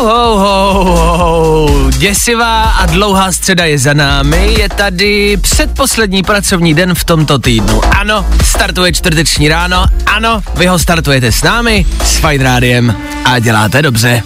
[0.00, 1.90] Ho, ho, ho, ho.
[1.90, 4.54] Děsivá a dlouhá středa je za námi.
[4.58, 7.80] Je tady předposlední pracovní den v tomto týdnu.
[7.84, 9.86] Ano, startuje čtvrteční ráno.
[10.06, 14.22] Ano, vy ho startujete s námi, s Fine Rádiem a děláte dobře.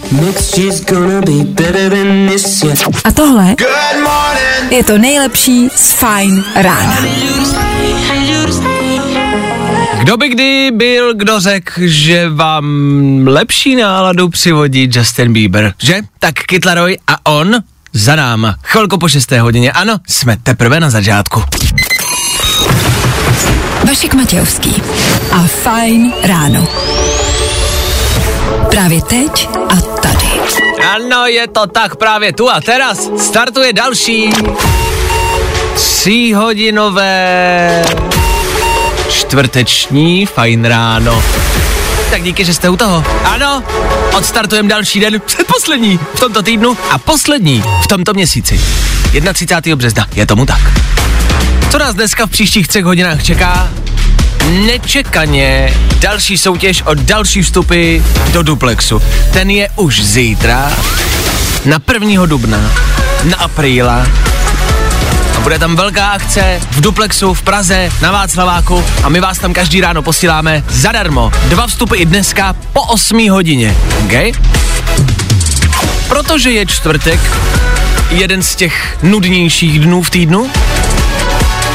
[3.03, 3.55] A tohle
[4.69, 6.97] je to nejlepší z Fajn rána.
[9.99, 12.65] Kdo by kdy byl, kdo řekl, že vám
[13.27, 16.01] lepší náladu přivodí Justin Bieber, že?
[16.19, 17.55] Tak Kytlaroj a on
[17.93, 18.55] za náma.
[18.63, 19.31] Chvilku po 6.
[19.31, 21.43] hodině, ano, jsme teprve na začátku.
[23.87, 24.81] Vašek Matějovský
[25.31, 26.67] a Fajn ráno.
[28.69, 30.27] Právě teď a tady.
[30.95, 34.29] Ano, je to tak právě tu a teraz startuje další
[35.75, 37.85] tříhodinové
[39.27, 41.23] čtvrteční fajn ráno.
[42.09, 43.03] Tak díky, že jste u toho.
[43.23, 43.63] Ano,
[44.13, 48.61] odstartujeme další den, předposlední v tomto týdnu a poslední v tomto měsíci.
[49.33, 49.75] 31.
[49.75, 50.61] března, je tomu tak.
[51.71, 53.69] Co nás dneska v příštích třech hodinách čeká?
[54.49, 57.99] Nečekaně další soutěž o další vstupy
[58.31, 59.01] do Duplexu.
[59.33, 60.71] Ten je už zítra,
[61.65, 62.25] na 1.
[62.25, 62.71] dubna,
[63.23, 64.07] na apríla.
[65.35, 69.53] A bude tam velká akce v Duplexu v Praze na Václaváku a my vás tam
[69.53, 71.31] každý ráno posíláme zadarmo.
[71.45, 73.75] Dva vstupy i dneska po 8 hodině.
[74.05, 74.31] Okay?
[76.07, 77.19] Protože je čtvrtek,
[78.09, 80.49] jeden z těch nudnějších dnů v týdnu,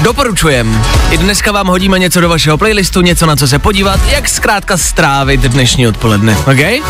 [0.02, 0.84] Doporučujem.
[1.10, 4.76] I dneska vám hodíme něco do vašeho playlistu, něco na co se podívat, jak zkrátka
[4.76, 6.84] strávit dnešní odpoledne, ok?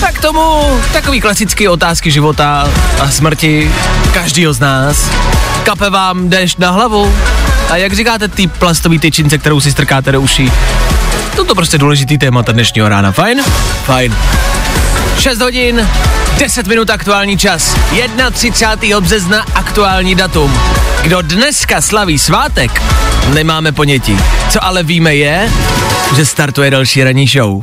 [0.00, 2.68] Tak tomu takový klasický otázky života
[3.00, 3.72] a smrti
[4.14, 5.10] každýho z nás.
[5.64, 7.14] Kape vám déšť na hlavu?
[7.70, 10.52] A jak říkáte ty plastový tyčince, kterou si strkáte do uší?
[11.36, 13.42] To to prostě důležitý témata dnešního rána, fajn?
[13.84, 14.16] Fajn.
[15.18, 15.88] 6 hodin,
[16.38, 17.76] 10 minut aktuální čas,
[18.32, 19.00] 31.
[19.00, 20.60] března aktuální datum.
[21.02, 22.82] Kdo dneska slaví svátek,
[23.34, 24.18] nemáme ponětí.
[24.50, 25.50] Co ale víme je,
[26.16, 27.62] že startuje další ranní show.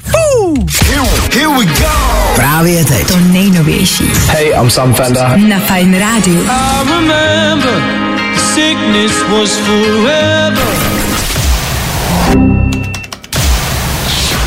[2.54, 3.08] Právě teď.
[3.08, 5.38] To nejnovější Hey, I'm Sam Fender.
[5.38, 6.48] na Fajn rádiu.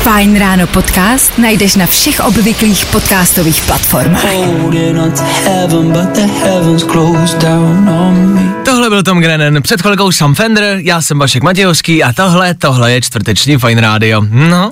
[0.03, 4.25] Fajn ráno podcast najdeš na všech obvyklých podcastových platformách.
[8.65, 12.91] Tohle byl Tom Grennan, před chvilkou Sam Fender, já jsem Vašek Matějovský a tohle, tohle
[12.91, 14.21] je čtvrteční Fine Radio.
[14.29, 14.71] No,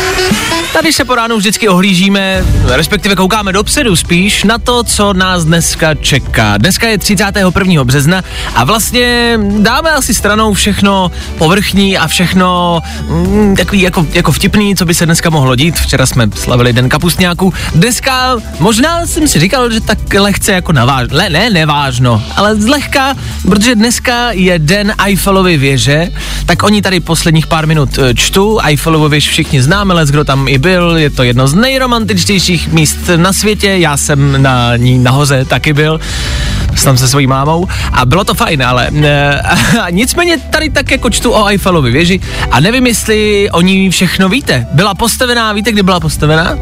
[0.73, 5.95] Tady se po ránu vždycky ohlížíme, respektive koukáme dopředu spíš na to, co nás dneska
[5.95, 6.57] čeká.
[6.57, 7.83] Dneska je 31.
[7.83, 8.23] března
[8.55, 14.85] a vlastně dáme asi stranou všechno povrchní a všechno mm, takový jako, jako vtipný, co
[14.85, 15.79] by se dneska mohlo dít.
[15.79, 17.53] Včera jsme slavili den kapustňáků.
[17.75, 23.15] Dneska možná jsem si říkal, že tak lehce jako naváž, le, ne nevážno, ale zlehka,
[23.41, 26.07] protože dneska je den Eiffelovy věže,
[26.45, 28.59] tak oni tady posledních pár minut eh, čtu.
[28.63, 32.97] Eiffelovu věž všichni známe, les, kdo tam i byl, je to jedno z nejromantičtějších míst
[33.15, 35.99] na světě, já jsem na ní nahoře taky byl,
[36.83, 39.41] tam se svojí mámou a bylo to fajn, ale e,
[39.89, 42.19] nicméně tady tak jako čtu o Eiffelovi věži
[42.51, 44.67] a nevím, jestli o ní všechno víte.
[44.73, 46.57] Byla postavená, víte, kdy byla postavená?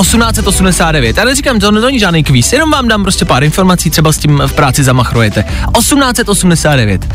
[0.00, 1.16] 1889.
[1.16, 4.42] Já neříkám, to není žádný kvíz, jenom vám dám prostě pár informací, třeba s tím
[4.46, 5.42] v práci zamachrujete.
[5.42, 7.14] 1889.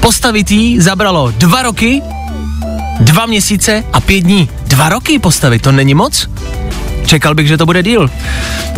[0.00, 2.02] Postavit jí zabralo dva roky,
[3.00, 4.48] dva měsíce a pět dní.
[4.66, 6.28] Dva roky postavit, to není moc?
[7.06, 8.10] Čekal bych, že to bude díl.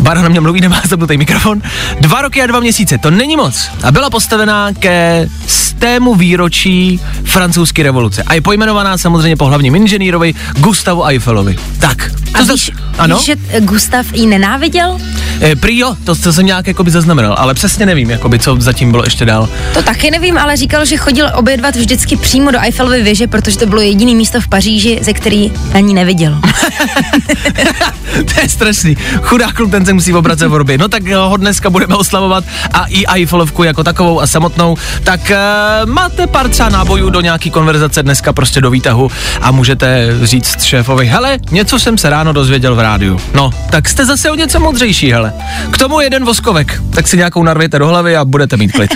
[0.01, 1.61] Bára na mě mluví, nemá zapnutý mikrofon.
[1.99, 3.69] Dva roky a dva měsíce, to není moc.
[3.83, 8.23] A byla postavená ke stému výročí francouzské revoluce.
[8.23, 11.55] A je pojmenovaná samozřejmě po hlavním inženýrovi Gustavu Eiffelovi.
[11.79, 12.11] Tak.
[12.33, 13.17] A za- víš, ano?
[13.17, 14.99] víš, že Gustav ji nenáviděl?
[15.41, 18.91] E, prý jo, to, to jsem nějak jakoby zaznamenal, ale přesně nevím, jakoby, co zatím
[18.91, 19.49] bylo ještě dál.
[19.73, 23.65] To taky nevím, ale říkal, že chodil obědvat vždycky přímo do Eiffelovy věže, protože to
[23.65, 26.41] bylo jediné místo v Paříži, ze který na ní neviděl.
[28.33, 28.97] to je stresný.
[29.21, 30.77] Chudák kluk, ten se musí obracet v.
[30.77, 32.43] No tak ho dneska budeme oslavovat
[32.73, 34.77] a i Eiffelovku jako takovou a samotnou.
[35.03, 39.11] Tak uh, máte pár třeba nábojů do nějaký konverzace dneska prostě do výtahu
[39.41, 43.19] a můžete říct šéfovi, hele, něco jsem se ráno dozvěděl v rádiu.
[43.33, 45.33] No, tak jste zase o něco modřejší, hele.
[45.71, 48.91] K tomu jeden voskovek, tak si nějakou narvěte do hlavy a budete mít klid.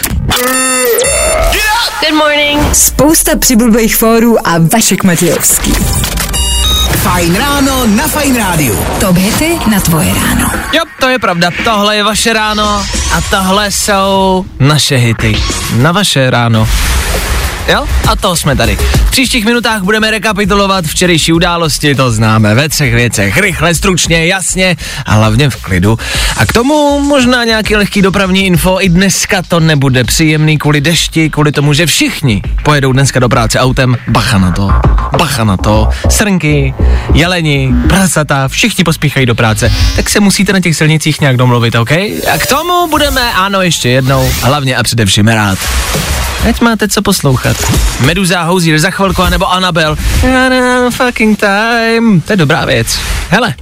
[2.00, 2.76] Good morning.
[2.76, 5.74] Spousta přibulbých fórů a Vašek Matějovský.
[6.98, 8.78] Fajn ráno na Fajn rádiu.
[9.00, 10.52] Top hity na tvoje ráno.
[10.74, 11.50] Jo, to je pravda.
[11.64, 15.36] Tohle je vaše ráno a tohle jsou naše hity.
[15.76, 16.68] Na vaše ráno.
[17.68, 17.88] Jo?
[18.08, 18.76] A to jsme tady.
[18.76, 23.38] V příštích minutách budeme rekapitulovat včerejší události, to známe ve třech věcech.
[23.38, 24.76] Rychle, stručně, jasně
[25.06, 26.00] a hlavně v klidu.
[26.38, 28.78] A k tomu možná nějaký lehký dopravní info.
[28.82, 33.60] I dneska to nebude příjemný kvůli dešti, kvůli tomu, že všichni pojedou dneska do práce
[33.60, 33.98] autem.
[34.08, 34.70] Bacha na to,
[35.18, 35.90] bacha na to.
[36.10, 36.74] Srnky,
[37.14, 39.74] jeleni, prasata, všichni pospíchají do práce.
[39.96, 41.92] Tak se musíte na těch silnicích nějak domluvit, OK?
[41.92, 45.60] A k tomu budeme, ano, ještě jednou, hlavně a především rád.
[46.50, 47.58] Ať máte co poslouchat.
[48.00, 49.98] Meduza, Hozier za chvilku, anebo Anabel.
[50.90, 52.22] fucking time.
[52.22, 53.00] To je dobrá věc.
[53.30, 53.56] Hele,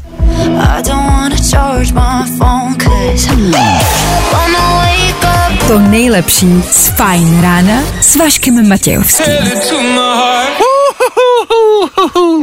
[5.67, 9.33] To nejlepší z Fajn rána s Vaškem Matějovským.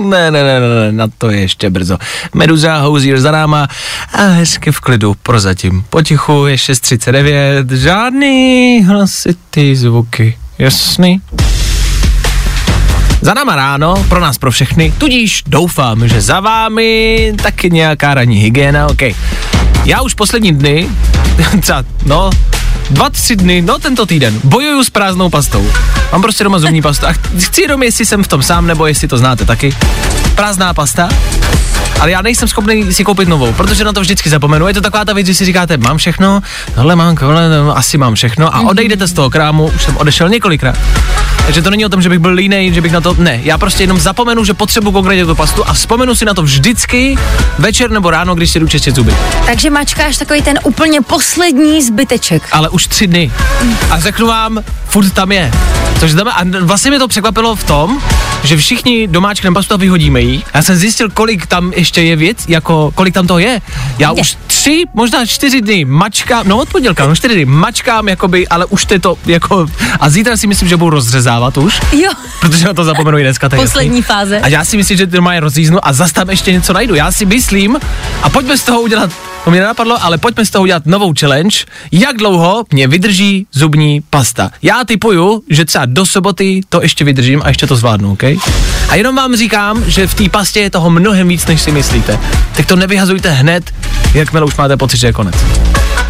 [0.05, 1.99] Ne, ne, ne, ne, na to je ještě brzo.
[2.35, 3.69] Meduza, Hozier za náma
[4.13, 5.85] a hezky v klidu, prozatím.
[5.91, 11.21] Potichu je 6.39, žádný hlasitý zvuky, jasný?
[13.21, 18.37] Za náma ráno, pro nás pro všechny, tudíž doufám, že za vámi taky nějaká ranní
[18.37, 19.03] hygiena, ok.
[19.85, 20.89] Já už poslední dny,
[22.07, 22.31] no,
[22.91, 25.71] dva, tři dny, no tento týden, bojuju s prázdnou pastou.
[26.13, 29.09] Mám prostě doma zubní pastu a chci jenom, jestli jsem v tom sám, nebo jestli
[29.09, 29.77] to znáte taky.
[30.35, 31.09] Prázdná pasta,
[32.01, 34.69] ale já nejsem schopný si koupit novou, protože na to vždycky zapomenu.
[34.69, 36.41] Je to taková ta věc, že si říkáte, mám všechno,
[36.75, 37.43] tohle mám, tohle,
[37.75, 40.79] asi mám všechno a odejdete z toho krámu, už jsem odešel několikrát.
[41.45, 43.59] Takže to není o tom, že bych byl línej, že bych na to, ne, já
[43.59, 47.19] prostě jenom zapomenu, že potřebuji konkrétně tu pastu a vzpomenu si na to vždycky
[47.59, 49.15] večer nebo ráno, když si jdu čistit zuby.
[49.47, 52.43] Takže mačkáš takový ten úplně poslední zbyteček.
[52.53, 53.33] ale už tři dny.
[53.91, 55.53] A řeknu vám, furt tam je.
[56.01, 58.03] Což znamená, a vlastně mě to překvapilo v tom,
[58.45, 60.43] že všichni domáčkneme pastu a vyhodíme ji.
[60.55, 63.61] Já jsem zjistil, kolik tam ještě je věc, jako kolik tam toho je.
[63.99, 64.21] Já Je.
[64.21, 68.67] už tři, možná čtyři dny mačkám, no od pondělka, no čtyři dny mačkám, jakoby, ale
[68.67, 69.67] už to je to, jako,
[70.01, 73.49] a zítra si myslím, že budu rozřezávat už, Jo, protože na to zapomenu i dneska.
[73.49, 74.03] poslední jasný.
[74.03, 74.41] fáze.
[74.41, 76.95] A já si myslím, že to má je rozříznu a zase tam ještě něco najdu.
[76.95, 77.77] Já si myslím,
[78.23, 79.11] a pojďme z toho udělat,
[79.49, 81.57] to mě nenapadlo, ale pojďme z toho udělat novou challenge,
[81.93, 84.51] jak dlouho mě vydrží zubní pasta.
[84.63, 88.23] Já typuju, že třeba do soboty to ještě vydržím a ještě to zvládnu, OK?
[88.89, 92.19] A jenom vám říkám, že v té pastě je toho mnohem víc, než si myslíte.
[92.57, 93.75] Tak to nevyhazujte hned,
[94.15, 95.35] jakmile už máte pocit, že je konec.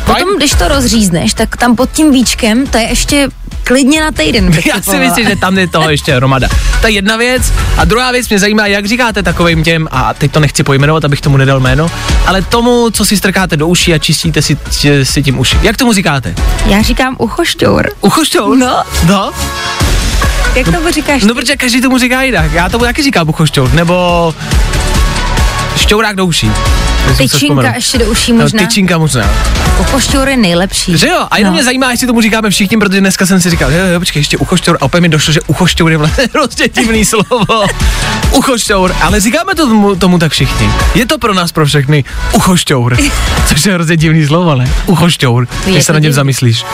[0.06, 3.28] Potom, když to rozřízneš, tak tam pod tím víčkem, to je ještě
[3.68, 4.50] klidně na týden.
[4.66, 6.48] Já si myslím, že tam je toho ještě hromada.
[6.80, 7.52] To je jedna věc.
[7.76, 11.20] A druhá věc mě zajímá, jak říkáte takovým těm, a teď to nechci pojmenovat, abych
[11.20, 11.90] tomu nedal jméno,
[12.26, 14.56] ale tomu, co si strkáte do uší a čistíte si,
[15.02, 15.58] si tím uši.
[15.62, 16.34] Jak tomu říkáte?
[16.66, 17.90] Já říkám uchošťour.
[18.00, 18.58] Uchošťour?
[18.58, 18.82] No.
[19.06, 19.32] No,
[20.54, 21.22] Jak tomu říkáš?
[21.22, 22.52] no protože každý tomu říká jinak.
[22.52, 24.34] Já tomu taky říkám uchošťour, nebo
[25.76, 26.50] šťourák do uší.
[27.18, 28.58] Tyčinka ještě do uší No, možná.
[28.66, 29.30] tyčinka možná.
[29.80, 30.98] Uchošťour je nejlepší.
[30.98, 31.26] Že jo?
[31.30, 31.54] A jenom No.
[31.56, 34.36] mě zajímá, jestli tomu říkáme všichni, protože dneska jsem si říkal, jo, jo, počkej, ještě
[34.36, 34.78] uchošťour.
[34.80, 37.66] A opět mi došlo, že uchošťour je vlastně hrozně divný slovo.
[38.32, 38.94] uchošťour.
[39.02, 40.68] Ale říkáme to tomu, tomu tak všichni.
[40.94, 42.96] Je to pro nás pro všechny uchošťour.
[43.48, 44.70] Což je hrozně divný slovo, ne?
[44.86, 45.48] Uchošťour.
[45.66, 46.64] Když se na něm zamyslíš.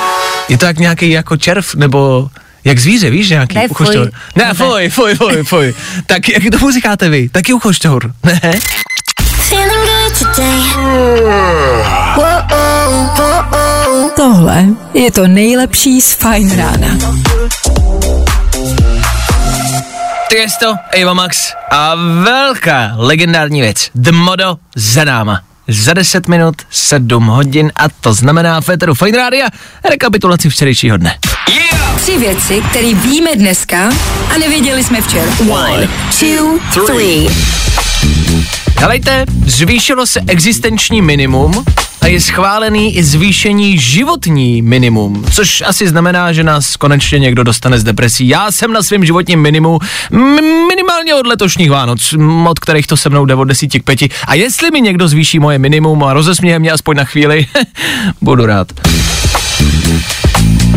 [0.48, 2.28] Je to jak nějaký jako červ, nebo
[2.64, 4.10] jak zvíře, víš, nějaký Ne, uchošťour.
[4.36, 5.74] Ne, fuj, fuj, fuj, fuj.
[6.06, 7.28] tak jak tomu říkáte vy?
[7.28, 8.40] Taky uchošťour, ne?
[14.16, 16.88] Tohle je to nejlepší z Fajn rána.
[20.28, 21.94] Ty je to Eva Max a
[22.24, 23.90] velká legendární věc.
[23.94, 25.40] The Modo za náma.
[25.68, 29.46] Za 10 minut 7 hodin a to znamená Féteru Fine Rádia
[29.90, 31.18] rekapitulaci včerejšího dne.
[31.96, 33.90] Tři věci, které víme dneska
[34.34, 35.32] a nevěděli jsme včera.
[35.50, 35.88] One,
[36.20, 37.28] two, three.
[38.78, 41.64] Helejte, zvýšilo se existenční minimum
[42.00, 47.78] a je schválený i zvýšení životní minimum, což asi znamená, že nás konečně někdo dostane
[47.78, 48.28] z depresí.
[48.28, 49.78] Já jsem na svém životním minimu
[50.12, 52.14] m- minimálně od letošních Vánoc,
[52.48, 54.00] od kterých to se mnou jde od 10 k 5.
[54.26, 57.46] A jestli mi někdo zvýší moje minimum a rozesměje mě aspoň na chvíli,
[58.20, 58.72] budu rád.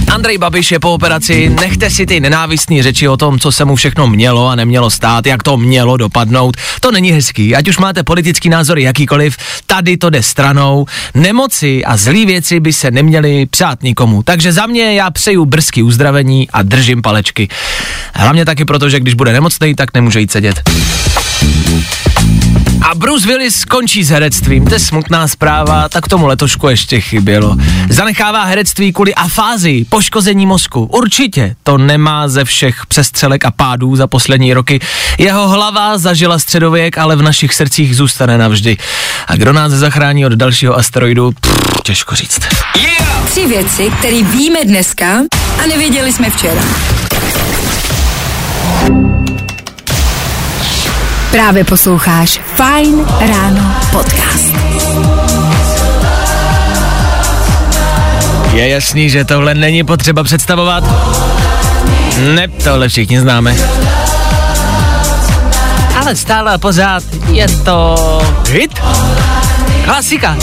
[0.07, 3.75] Andrej Babiš je po operaci, nechte si ty nenávistné řeči o tom, co se mu
[3.75, 6.57] všechno mělo a nemělo stát, jak to mělo dopadnout.
[6.81, 10.85] To není hezký, ať už máte politický názory jakýkoliv, tady to jde stranou.
[11.13, 14.23] Nemoci a zlý věci by se neměly přát nikomu.
[14.23, 17.47] Takže za mě já přeju brzký uzdravení a držím palečky.
[18.13, 20.61] Hlavně taky proto, že když bude nemocný, tak nemůže jít sedět.
[22.81, 27.55] A Bruce Willis skončí s herectvím, to je smutná zpráva, tak tomu letošku ještě chybělo.
[27.89, 30.85] Zanechává herectví kvůli afázii, poškození mozku.
[30.85, 34.79] Určitě to nemá ze všech přestřelek a pádů za poslední roky.
[35.17, 38.77] Jeho hlava zažila středověk, ale v našich srdcích zůstane navždy.
[39.27, 42.39] A kdo nás zachrání od dalšího asteroidu, pff, těžko říct.
[42.75, 43.29] Yeah!
[43.31, 45.19] Tři věci, které víme dneska
[45.63, 46.61] a nevěděli jsme včera.
[51.37, 54.53] Právě posloucháš Fine Ráno podcast.
[58.53, 60.83] Je jasný, že tohle není potřeba představovat.
[62.35, 63.55] Ne, tohle všichni známe.
[65.99, 67.95] Ale stále a pořád je to
[68.49, 68.81] hit.
[69.85, 70.37] Klasika.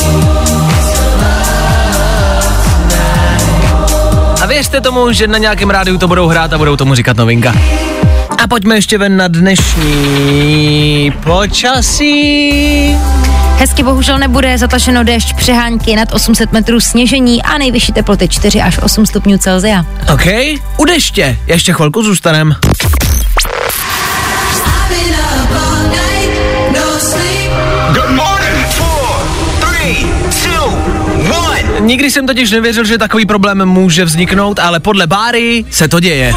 [4.43, 7.53] A věřte tomu, že na nějakém rádiu to budou hrát a budou tomu říkat novinka.
[8.45, 12.97] A pojďme ještě ven na dnešní počasí.
[13.59, 18.79] Hezky bohužel nebude zatašeno déšť přehánky nad 800 metrů sněžení a nejvyšší teploty 4 až
[18.79, 19.87] 8 stupňů Celzia.
[20.13, 20.27] OK,
[20.77, 22.55] u deště ještě chvilku zůstanem.
[31.81, 36.35] Nikdy jsem totiž nevěřil, že takový problém může vzniknout, ale podle Báry se to děje.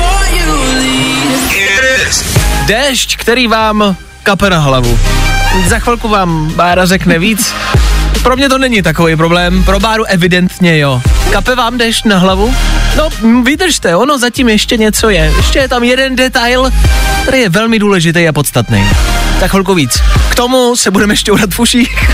[2.67, 4.99] Déšť, který vám kape na hlavu.
[5.67, 7.53] Za chvilku vám Bára řekne víc.
[8.23, 11.01] Pro mě to není takový problém, pro Báru evidentně jo.
[11.31, 12.55] Kape vám déšť na hlavu?
[12.97, 13.09] No,
[13.43, 15.33] vydržte, ono zatím ještě něco je.
[15.37, 16.71] Ještě je tam jeden detail,
[17.21, 18.89] který je velmi důležitý a podstatný.
[19.39, 20.01] Tak chvilku víc.
[20.29, 22.09] K tomu se budeme šťourat v uších.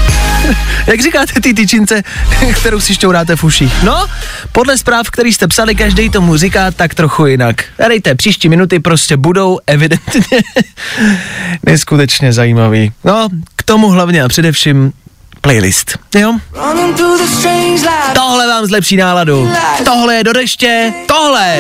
[0.88, 2.02] Jak říkáte ty tyčince,
[2.54, 3.84] kterou si šťouráte v uších?
[3.84, 4.08] No,
[4.52, 7.64] podle zpráv, který jste psali, každý tomu říká tak trochu jinak.
[7.88, 10.22] Dejte, příští minuty prostě budou evidentně
[11.66, 12.92] neskutečně zajímavý.
[13.04, 14.94] No, k tomu hlavně a především
[15.44, 15.98] playlist.
[16.16, 16.34] Jo?
[18.14, 19.52] Tohle vám zlepší náladu.
[19.86, 20.94] Tohle je do deště.
[21.08, 21.58] Tohle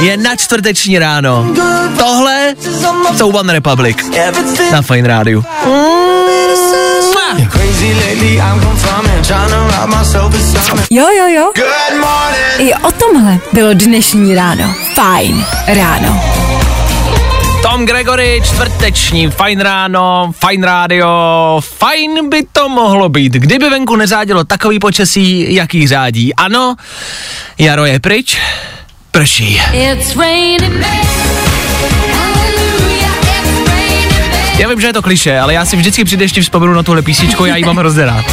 [0.00, 1.46] je na čtvrteční ráno.
[1.98, 2.54] Tohle
[3.16, 3.96] jsou One Republic
[4.72, 5.42] na Fine Radio.
[10.90, 11.52] Jo, jo, jo.
[12.58, 14.74] I o tomhle bylo dnešní ráno.
[14.94, 16.41] Fajn ráno.
[17.62, 24.44] Tom Gregory, čtvrteční, fajn ráno, fajn rádio, fajn by to mohlo být, kdyby venku neřádilo
[24.44, 26.34] takový počasí, jaký řádí.
[26.34, 26.76] Ano,
[27.58, 28.38] jaro je pryč,
[29.10, 29.62] prší.
[34.58, 37.02] Já vím, že je to kliše, ale já si vždycky při dešti vzpomenu na tuhle
[37.02, 38.24] písničku, já ji mám hrozně rád.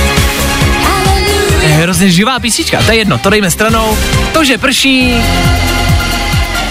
[1.62, 3.98] Je hrozně živá písnička, to je jedno, to dejme stranou.
[4.34, 5.14] To, že prší,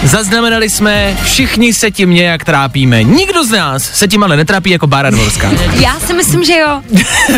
[0.03, 3.03] Zaznamenali jsme, všichni se tím nějak trápíme.
[3.03, 5.51] Nikdo z nás se tím ale netrápí jako Bára Dvorská.
[5.73, 6.81] Já si myslím, že jo.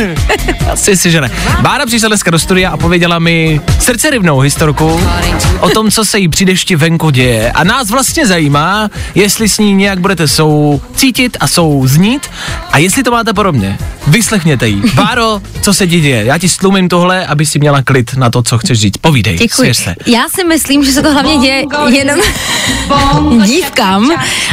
[0.71, 1.31] Asi si, že ne.
[1.61, 5.01] Bára přišla dneska do studia a pověděla mi srdcerivnou historku
[5.59, 7.51] o tom, co se jí při dešti venku děje.
[7.51, 12.29] A nás vlastně zajímá, jestli s ní nějak budete sou cítit a sou znít
[12.71, 13.77] a jestli to máte podobně.
[14.07, 14.81] Vyslechněte jí.
[14.93, 16.25] Báro, co se ti děje?
[16.25, 18.97] Já ti stlumím tohle, aby si měla klid na to, co chceš říct.
[18.97, 19.37] Povídej.
[19.37, 19.73] Děkuji.
[19.73, 19.95] Se.
[20.05, 22.19] Já si myslím, že se to hlavně děje jenom
[23.45, 24.11] dívkám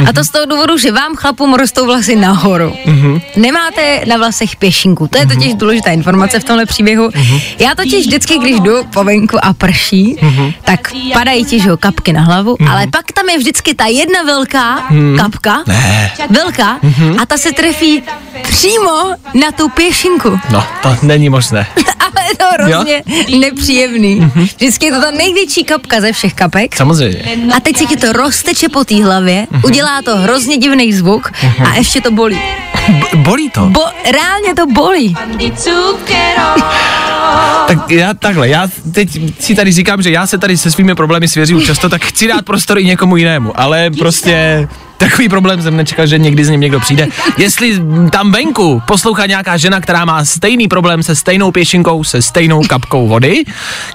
[0.09, 2.73] a to z toho důvodu, že vám chlapům rostou vlasy nahoru.
[2.85, 3.21] Mhm.
[3.35, 5.07] Nemáte na vlasech pěšinku.
[5.07, 7.09] To je totiž důležitá informace v tomhle příběhu.
[7.15, 7.39] Mhm.
[7.59, 10.51] Já totiž vždycky, když jdu po venku a prší, Mhm.
[10.63, 14.83] tak padají ti, že kapky na hlavu, ale pak tam je vždycky ta jedna velká
[15.17, 15.63] kapka, Mhm.
[15.67, 16.11] Ne.
[16.29, 16.79] velká,
[17.21, 18.03] a ta se trefí
[18.43, 18.91] přímo
[19.33, 20.39] na tu pěšinku.
[20.51, 21.67] No, to není možné.
[21.99, 23.03] Ale je to hrozně
[23.39, 24.31] nepříjemný.
[24.35, 26.75] Vždycky je to ta největší kapka ze všech kapek.
[26.75, 27.23] Samozřejmě.
[27.57, 31.31] A teď se ti to rozteče po té hlavě, udělá to hrozně divný zvuk
[31.65, 32.41] a ještě to bolí.
[32.89, 33.61] B- bolí to.
[33.61, 33.81] Bo,
[34.11, 35.15] reálně to bolí.
[37.67, 41.27] Tak já takhle, já teď si tady říkám, že já se tady se svými problémy
[41.27, 44.67] svěřím často, tak chci dát prostor i někomu jinému, ale prostě
[44.97, 47.07] takový problém jsem nečekal, že někdy z ním někdo přijde.
[47.37, 47.81] Jestli
[48.11, 53.07] tam venku poslouchá nějaká žena, která má stejný problém se stejnou pěšinkou, se stejnou kapkou
[53.07, 53.43] vody,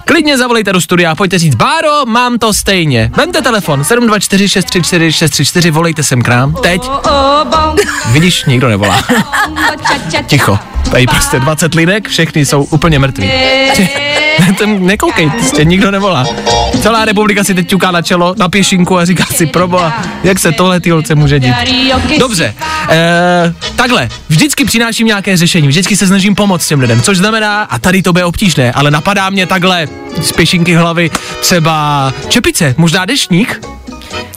[0.05, 3.11] klidně zavolejte do studia a pojďte říct, Báro, mám to stejně.
[3.17, 6.91] Vemte telefon 724 634 634, volejte sem k nám, teď.
[8.13, 9.03] Vidíš, nikdo nevolá.
[10.27, 10.74] Ticho.
[10.91, 13.31] Tady prostě 20 lidek, všechny jsou úplně mrtví.
[14.59, 16.27] Ten nekoukej, prostě nikdo nevolá.
[16.83, 20.53] Celá republika si teď ťuká na čelo, na pěšinku a říká si, proboha, jak se
[20.53, 21.55] tohle ty holce může dít.
[22.19, 22.55] Dobře,
[22.89, 27.79] eh, takhle, vždycky přináším nějaké řešení, vždycky se snažím pomoct těm lidem, což znamená, a
[27.79, 29.89] tady to bude obtížné, ale napadá mě takhle
[30.21, 31.11] z pěšinky hlavy
[31.41, 33.61] třeba čepice, možná deštník,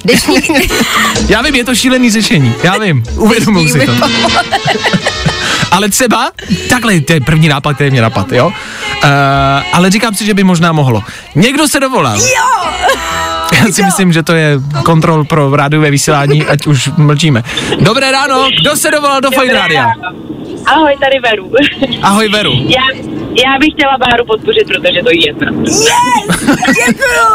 [0.06, 0.72] Dešník,
[1.30, 3.94] já vím, je to šílený řešení, já vím, uvědomuji si to.
[5.72, 6.32] Ale třeba,
[6.70, 8.48] takhle, to je první nápad, který mě napad, jo?
[8.48, 8.54] Uh,
[9.74, 11.04] ale říkám si, že by možná mohlo.
[11.36, 12.18] Někdo se dovolal.
[12.18, 12.72] Jo!
[13.54, 17.44] Já si myslím, že to je kontrol pro rádiové vysílání, ať už mlčíme.
[17.80, 19.92] Dobré ráno, kdo se dovolal do Fine Rádia?
[20.66, 21.52] Ahoj, tady Veru.
[22.02, 22.52] Ahoj Veru.
[22.54, 22.82] Já,
[23.46, 25.52] já bych chtěla Báru podpořit, protože to jí je jedna.
[26.82, 27.28] děkuju,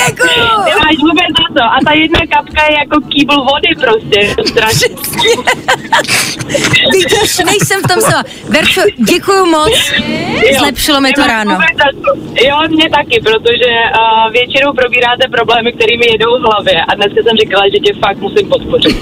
[0.00, 0.46] děkuju.
[0.70, 1.62] Nemáš vůbec za to.
[1.74, 4.18] A ta jedna kapka je jako kýbl vody prostě.
[4.46, 4.88] Strašně.
[6.92, 8.24] Vidíš, nejsem v tom sama.
[8.48, 9.92] Verčo, děkuju moc,
[10.58, 11.58] zlepšilo mi to ráno.
[12.44, 16.84] Jo, mě taky, protože uh, většinou probíráte problémy, které mi jedou v hlavě.
[16.88, 18.96] A dneska jsem říkala, že tě fakt musím podpořit.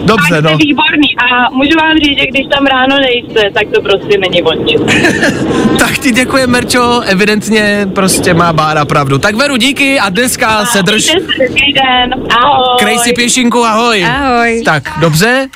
[0.00, 0.56] Dobře, no.
[0.56, 1.08] výborný.
[1.18, 4.69] A můžu vám říct, že když tam ráno nejste, tak to prostě není ničem.
[5.78, 9.18] Tak ti děkuji, Merčo, evidentně prostě má Bára pravdu.
[9.18, 11.14] Tak Veru, díky a dneska se drž.
[11.14, 12.14] Hezký den.
[12.30, 12.98] Ahoj.
[12.98, 14.04] Si pěšinku, ahoj.
[14.04, 14.62] Ahoj.
[14.64, 15.48] Tak, dobře.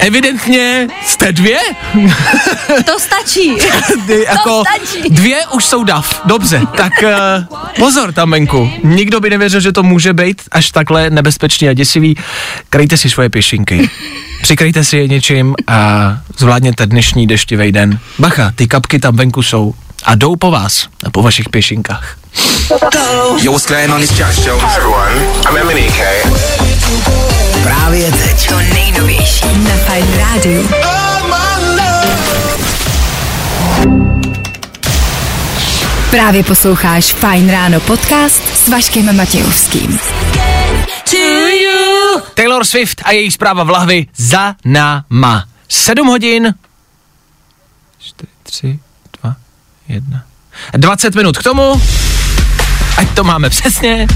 [0.00, 1.58] Evidentně jste dvě?
[2.86, 3.56] To stačí.
[4.06, 5.10] Ty, jako stačí.
[5.10, 6.20] dvě už jsou dav.
[6.24, 8.70] Dobře, tak uh, pozor tam venku.
[8.84, 12.16] Nikdo by nevěřil, že to může být až takhle nebezpečný a děsivý.
[12.70, 13.90] Krejte si svoje pěšinky.
[14.42, 17.98] Přikrejte si je něčím a zvládněte dnešní deštivý den.
[18.18, 22.16] Bacha, ty kapky tam venku jsou a jdou po vás a po vašich pěšinkách.
[23.42, 24.02] Yo, what's going on?
[24.02, 24.62] It's Jack Jones.
[24.62, 25.14] Hi everyone,
[25.50, 26.22] I'm Eminem K.
[27.62, 28.48] Právě teď.
[28.48, 30.68] To nejnovější na Fajn rádiu.
[36.10, 40.00] Právě posloucháš Fajn ráno podcast s Vaškem Matějovským.
[42.34, 45.44] Taylor Swift a její zpráva v lahvi za náma.
[45.68, 46.54] 7 hodin
[47.98, 48.78] 4, 3,
[49.90, 50.22] 2, 1
[50.78, 51.82] 20 minut k tomu,
[52.96, 54.06] ať to máme přesně,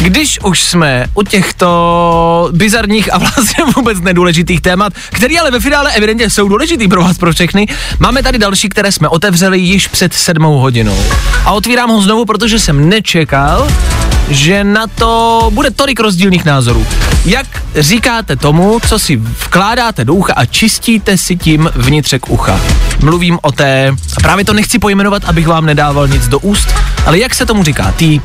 [0.00, 5.92] když už jsme u těchto bizarních a vlastně vůbec nedůležitých témat, které ale ve finále
[5.92, 7.66] evidentně jsou důležitý pro vás, pro všechny,
[7.98, 11.04] máme tady další, které jsme otevřeli již před sedmou hodinou.
[11.44, 13.68] A otvírám ho znovu, protože jsem nečekal,
[14.28, 16.86] že na to bude tolik rozdílných názorů.
[17.24, 22.60] Jak říkáte tomu, co si vkládáte do ucha a čistíte si tím vnitřek ucha?
[23.00, 26.68] Mluvím o té, a právě to nechci pojmenovat, abych vám nedával nic do úst,
[27.06, 27.92] ale jak se tomu říká?
[27.96, 28.20] Tý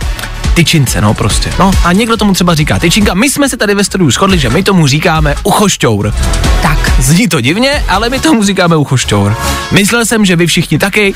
[0.53, 1.49] tyčince, no prostě.
[1.59, 3.13] No a někdo tomu třeba říká tyčinka.
[3.13, 6.13] My jsme se tady ve studiu shodli, že my tomu říkáme uchošťour.
[6.61, 9.37] Tak, zní to divně, ale my tomu říkáme uchošťour.
[9.71, 11.13] Myslel jsem, že vy všichni taky,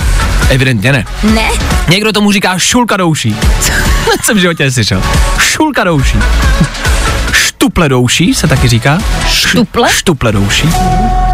[0.50, 1.06] evidentně ne.
[1.24, 1.50] Ne?
[1.90, 3.36] Někdo tomu říká šulka douší.
[4.24, 5.02] jsem v životě neslyšel.
[5.40, 6.18] Šulka douší.
[7.64, 9.00] Štuple douší se taky říká.
[9.28, 9.90] Štuple?
[9.92, 10.70] Štuple douší.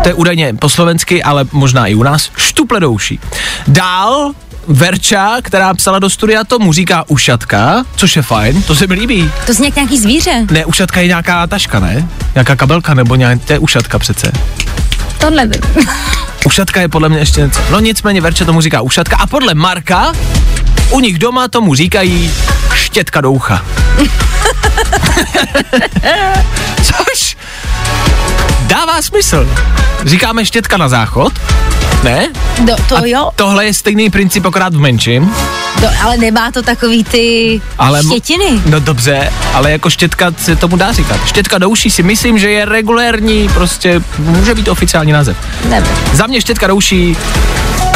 [0.04, 2.32] To je údajně po slovensky, ale možná i u nás.
[2.38, 3.20] Štuple douší.
[3.68, 4.32] Dál
[4.68, 9.32] Verča, která psala do studia, tomu říká ušatka, což je fajn, to se mi líbí.
[9.46, 10.46] To zní jak nějaký zvíře.
[10.52, 12.08] Ne, ušatka je nějaká taška, ne?
[12.36, 14.32] Nějaká kabelka nebo nějak, to je ušatka přece.
[15.18, 15.62] To nevím.
[16.46, 17.62] Ušatka je podle mě ještě něco.
[17.72, 20.12] No nicméně Verča tomu říká ušatka a podle Marka
[20.90, 22.32] u nich doma tomu říkají
[22.74, 23.66] štětka do ucha.
[26.84, 27.38] Což
[28.62, 29.50] dává smysl.
[30.06, 31.34] Říkáme štětka na záchod,
[32.04, 32.28] ne?
[32.60, 35.36] Do, to jo, Tohle je stejný princip, akorát v menším.
[35.82, 38.62] do, ale nemá to takový ty Ale mo- štětiny.
[38.66, 41.26] No dobře, ale jako štětka se tomu dá říkat.
[41.26, 45.38] Štětka do uší si myslím, že je regulérní, prostě může být oficiální název.
[45.70, 45.92] Nevím.
[46.14, 47.18] Za mě štětka do uší,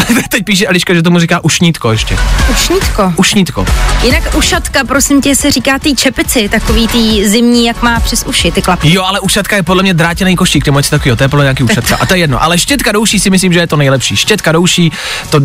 [0.30, 2.18] teď píše Eliška, že tomu říká ušnítko ještě.
[2.52, 3.13] Ušnítko.
[3.16, 3.66] Ušnítko.
[4.04, 8.52] Jinak ušatka, prosím tě, se říká tý čepici, takový tý zimní, jak má přes uši,
[8.52, 8.94] ty klapky.
[8.94, 11.46] Jo, ale ušatka je podle mě drátěný košík, nebo něco takového, to je podle mě
[11.46, 11.98] nějaký ušatka.
[12.02, 12.44] A to je jedno.
[12.44, 14.16] Ale štětka do uší si myslím, že je to nejlepší.
[14.16, 14.92] Štětka do uší
[15.30, 15.39] to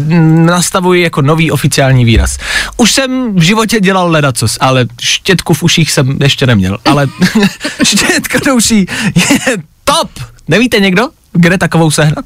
[0.45, 2.39] nastavuji jako nový oficiální výraz.
[2.77, 6.79] Už jsem v životě dělal ledacos, ale štětku v uších jsem ještě neměl.
[6.85, 7.09] Ale
[7.83, 10.11] štětka do uší je top.
[10.49, 12.25] Nevíte někdo, kde takovou sehnat?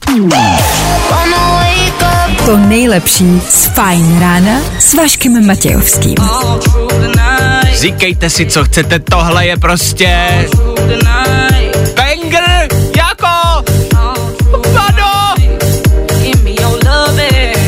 [2.46, 6.14] To nejlepší z Fajn rána s Vaškem Matějovským.
[7.72, 10.28] Říkejte si, co chcete, tohle je prostě...
[11.96, 13.64] Banger, jako...
[14.68, 15.42] Vado!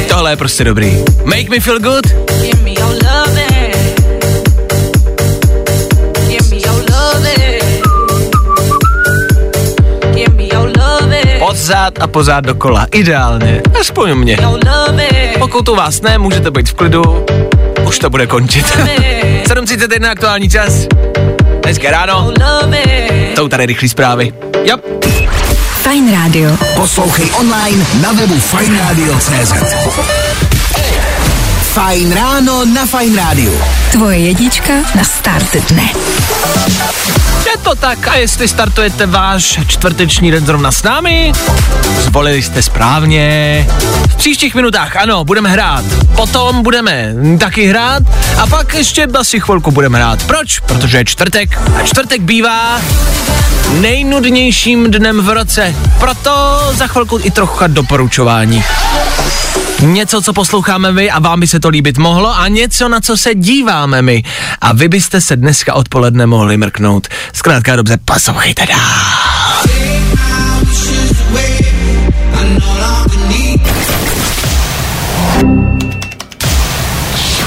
[0.08, 1.04] Tohle je prostě dobrý.
[1.24, 2.06] Make me feel good.
[11.54, 12.86] Od pořád a pořád dokola.
[12.92, 13.62] Ideálně.
[13.80, 14.38] Aspoň u mě.
[15.38, 17.26] Pokud u vás ne, můžete být v klidu.
[17.86, 18.66] Už to bude končit.
[19.46, 20.72] 7.31 aktuální čas.
[21.62, 22.32] Dneska ráno.
[23.36, 24.32] Jsou tady rychlé zprávy.
[24.64, 24.76] Jo.
[25.82, 26.50] Fajn rádio.
[26.74, 30.23] Poslouchej online na webu fajnradio.cz
[31.74, 33.50] Fajn ráno na Fajn rádiu.
[33.92, 35.90] Tvoje jednička na start dne.
[37.46, 41.32] Je to tak a jestli startujete váš čtvrteční den zrovna s námi,
[41.98, 43.66] zvolili jste správně.
[44.08, 45.84] V příštích minutách, ano, budeme hrát.
[46.16, 48.02] Potom budeme taky hrát
[48.38, 50.22] a pak ještě asi chvilku budeme hrát.
[50.22, 50.58] Proč?
[50.58, 52.80] Protože je čtvrtek a čtvrtek bývá
[53.80, 55.74] nejnudnějším dnem v roce.
[55.98, 58.64] Proto za chvilku i trochu doporučování.
[59.84, 63.16] Něco, co posloucháme my a vám by se to líbit mohlo a něco, na co
[63.16, 64.22] se díváme my.
[64.60, 67.08] A vy byste se dneska odpoledne mohli mrknout.
[67.32, 68.78] Zkrátka dobře, poslouchejte dál.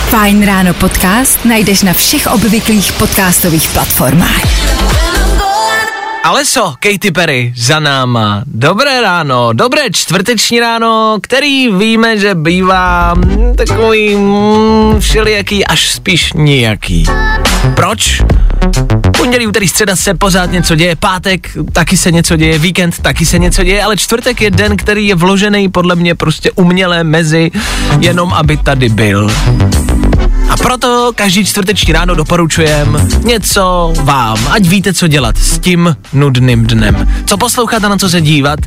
[0.10, 5.07] Fajn ráno podcast najdeš na všech obvyklých podcastových platformách.
[6.28, 8.44] Aleso, Katy Perry, za náma.
[8.46, 16.34] Dobré ráno, dobré čtvrteční ráno, který víme, že bývá mm, takový mm, všelijaký, až spíš
[16.34, 17.06] nijaký.
[17.76, 18.22] Proč?
[19.18, 23.40] Pondělí, úterý, středa se pořád něco děje, pátek taky se něco děje, víkend taky se
[23.40, 27.52] něco děje, ale čtvrtek je den, který je vložený podle mě prostě uměle mezi,
[28.00, 29.32] jenom aby tady byl.
[30.50, 36.68] A proto každý čtvrteční ráno doporučujem něco vám, ať víte, co dělat s tím nudným
[36.68, 37.12] dnem.
[37.26, 38.60] Co poslouchat a na co se dívat.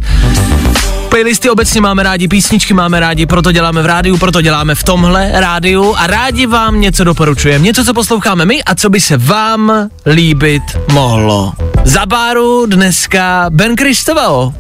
[1.09, 5.31] Playlisty obecně máme rádi, písničky máme rádi, proto děláme v rádiu, proto děláme v tomhle
[5.35, 7.64] rádiu a rádi vám něco doporučujeme.
[7.64, 10.62] Něco, co posloucháme my a co by se vám líbit
[10.93, 11.53] mohlo.
[11.85, 14.53] Za báru dneska Ben Kristoval.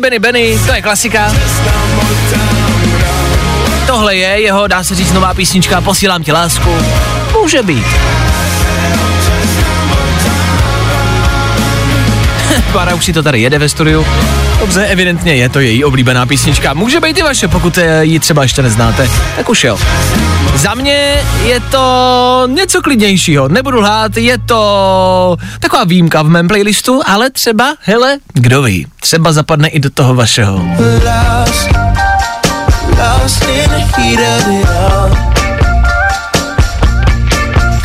[0.00, 1.32] Benny, Benny, Benny, to je klasika.
[3.86, 6.70] Tohle je jeho, dá se říct, nová písnička Posílám ti lásku.
[7.32, 7.86] Může být.
[12.72, 14.06] Pára už si to tady jede ve studiu.
[14.60, 16.74] Dobře, evidentně je to její oblíbená písnička.
[16.74, 19.10] Může být i vaše, pokud ji třeba ještě neznáte.
[19.36, 19.78] Tak už jo.
[20.54, 27.00] Za mě je to něco klidnějšího, nebudu lhát, je to taková výjimka v mém playlistu,
[27.06, 30.62] ale třeba, hele, kdo ví, třeba zapadne i do toho vašeho.
[32.98, 35.08] lost in the heat of it all.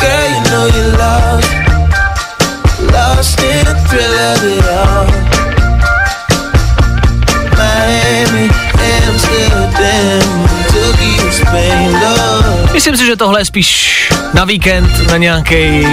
[0.00, 1.52] Girl, you know you're lost,
[2.94, 4.63] lost in the thrill of it
[13.14, 15.86] že tohle je spíš na víkend, na nějaký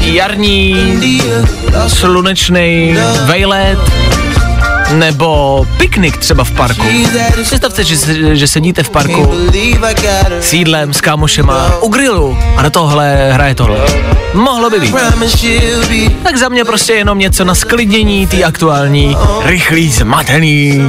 [0.00, 0.76] jarní,
[1.86, 3.78] slunečný vejlet,
[4.92, 6.86] nebo piknik třeba v parku.
[7.42, 7.96] Představte, že,
[8.36, 9.32] že sedíte v parku
[10.40, 13.78] s jídlem, s kámošema, u grilu a do tohle hraje tohle.
[14.34, 14.94] Mohlo by být.
[16.22, 20.80] Tak za mě prostě jenom něco na sklidnění té aktuální, rychlý, zmatený,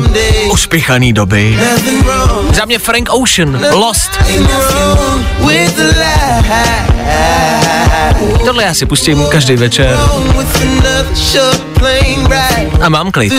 [0.51, 1.59] uspěchaný doby.
[2.53, 4.11] Za mě Frank Ocean, Lost.
[8.45, 9.97] Tohle já si pustím každý večer
[12.81, 13.33] a mám klid.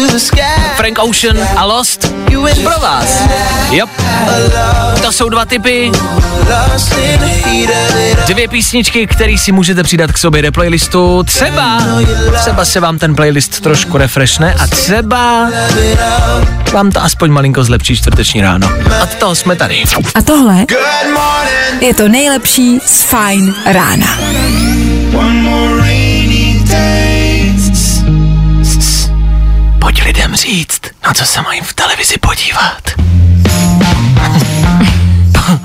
[0.76, 2.14] Frank Ocean a Lost
[2.62, 3.22] pro vás.
[3.70, 3.88] Yep.
[5.02, 5.92] To jsou dva typy,
[8.26, 11.22] dvě písničky, které si můžete přidat k sobě do playlistu.
[11.22, 11.82] Třeba,
[12.40, 15.50] třeba se vám ten playlist trošku refreshne a třeba
[16.72, 18.72] vám to aspoň malinko zlepší čtvrteční ráno.
[19.02, 19.82] Od toho jsme tady.
[20.14, 20.66] A tohle
[21.80, 24.18] je to nejlepší z Fajn rána.
[29.84, 32.82] Pojď lidem říct, na co se mají v televizi podívat.
[35.32, 35.60] Po,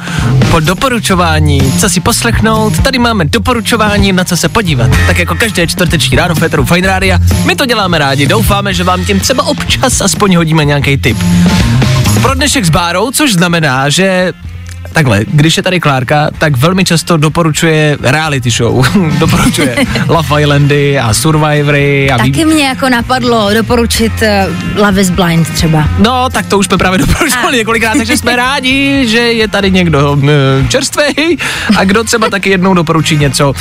[0.52, 4.92] po doporučování, co si poslechnout, tady máme doporučování, na co se podívat.
[5.08, 9.06] Tak jako každé čtvrteční ráno v Féteru Fine my to děláme rádi, doufáme, že vám
[9.06, 11.18] tím třeba občas aspoň hodíme nějaký tip.
[12.22, 14.34] Pro dnešek s Bárou, což znamená, že
[14.94, 18.86] takhle, když je tady Klárka, tak velmi často doporučuje reality show.
[19.20, 19.76] doporučuje
[20.08, 22.12] Love Islandy a Survivory.
[22.12, 25.89] A Taky mě jako napadlo doporučit uh, Love is Blind třeba.
[25.98, 30.12] No, tak to už jsme právě doporučovali několikrát, takže jsme rádi, že je tady někdo
[30.12, 30.24] uh,
[30.70, 31.38] čerstvý
[31.78, 33.54] a kdo třeba taky jednou doporučí něco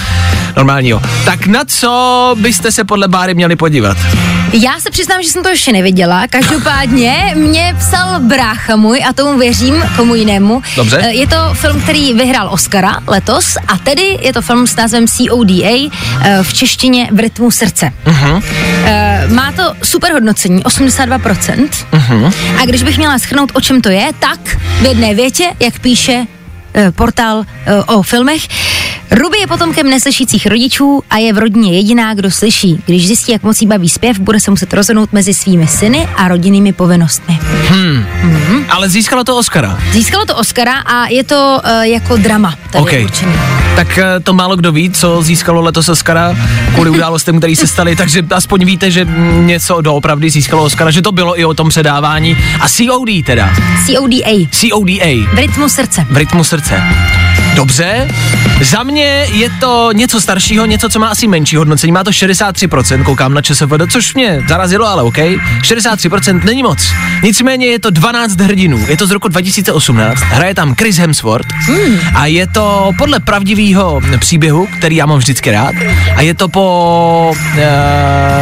[0.56, 1.00] normálního.
[1.24, 3.96] Tak na co byste se podle Báry měli podívat?
[4.52, 6.26] Já se přiznám, že jsem to ještě neviděla.
[6.26, 10.62] Každopádně mě psal brácha můj a tomu věřím, komu jinému.
[10.76, 10.98] Dobře.
[11.02, 15.06] Eh, Je to film, který vyhrál Oscara letos a tedy je to film s názvem
[15.06, 15.90] CODA,
[16.22, 17.90] eh, v češtině v rytmu srdce.
[18.06, 21.86] Eh, Má to super hodnocení, 82%.
[21.92, 22.32] Mhm.
[22.62, 24.40] A když bych měla schrnout, o čem to je, tak
[24.80, 26.24] v jedné větě, jak píše
[26.96, 27.44] portál
[27.86, 28.42] o filmech,
[29.10, 32.82] Ruby je potomkem neslyšících rodičů a je v rodině jediná, kdo slyší.
[32.86, 36.28] Když zjistí, jak moc jí baví zpěv, bude se muset rozhodnout mezi svými syny a
[36.28, 37.38] rodinnými povinnostmi.
[38.68, 39.78] Ale získalo to Oscara.
[39.92, 42.92] Získalo to Oscara a je to uh, jako drama tady OK.
[42.92, 43.32] je určený.
[43.76, 46.36] Tak eh, to málo kdo ví, co získalo letos Oscara
[46.74, 49.06] kvůli událostem, které se staly, takže aspoň víte, že
[49.44, 52.36] něco doopravdy získalo Oscara, že to bylo i o tom předávání.
[52.60, 53.54] A COD teda.
[53.86, 54.48] CODA.
[54.50, 55.34] CODA.
[55.34, 56.06] V rytmu srdce.
[56.10, 56.82] v rytmu srdce.
[57.58, 58.08] Dobře,
[58.62, 63.04] za mě je to něco staršího, něco, co má asi menší hodnocení, má to 63%,
[63.04, 66.92] koukám na ČSFD, což mě zarazilo, ale OK, 63% není moc.
[67.22, 71.48] Nicméně je to 12 hrdinů, je to z roku 2018, hraje tam Chris Hemsworth
[72.14, 75.74] a je to podle pravdivého příběhu, který já mám vždycky rád
[76.16, 77.62] a je to po uh,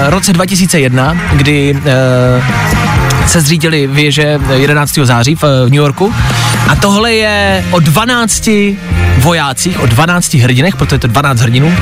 [0.08, 2.85] roce 2001, kdy uh,
[3.26, 4.94] se zřídili věže 11.
[5.02, 6.14] září v, v New Yorku.
[6.68, 8.48] A tohle je o 12
[9.18, 11.76] vojácích, o 12 hrdinech, protože je to 12 hrdinů,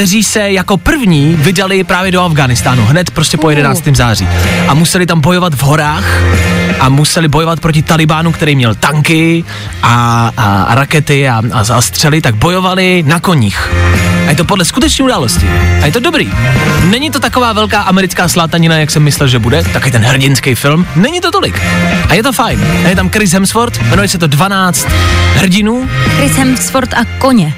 [0.00, 3.84] kteří se jako první vydali právě do Afganistánu, hned prostě po 11.
[3.94, 4.28] září.
[4.68, 6.04] A museli tam bojovat v horách
[6.80, 9.44] a museli bojovat proti Talibánu, který měl tanky
[9.82, 13.72] a, a, a rakety a, a, a střely, tak bojovali na koních.
[14.26, 15.46] A je to podle skutečné události.
[15.82, 16.32] A je to dobrý.
[16.84, 20.86] Není to taková velká americká slátanina, jak jsem myslel, že bude, taky ten hrdinský film.
[20.96, 21.62] Není to tolik.
[22.08, 22.60] A je to fajn.
[22.84, 24.88] A je tam Chris Hemsworth, jmenuje se to 12
[25.34, 25.88] hrdinů.
[26.16, 27.54] Chris Hemsworth a koně.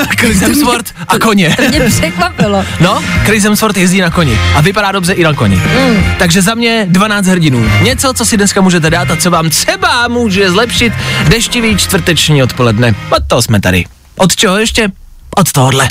[0.18, 1.56] Chris Hemsworth a koně.
[1.56, 2.64] To mě překvapilo.
[2.80, 5.56] No, Chris Hemsworth jezdí na koni a vypadá dobře i na koni.
[5.56, 6.04] Mm.
[6.18, 7.70] Takže za mě 12 hrdinů.
[7.82, 10.92] Něco, co si dneska můžete dát a co vám třeba může zlepšit
[11.28, 12.94] deštivý čtvrteční odpoledne.
[13.10, 13.84] Od toho jsme tady.
[14.16, 14.88] Od čeho ještě?
[15.36, 15.88] Od tohohle.